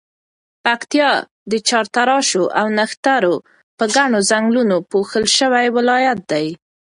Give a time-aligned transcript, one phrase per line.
[0.63, 1.11] پکتیا
[1.51, 3.35] د شاتراشو او نښترو
[3.77, 6.47] په ګڼو ځنګلونو پوښل شوی ولایت دی.